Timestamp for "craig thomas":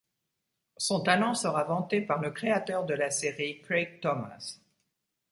3.61-4.57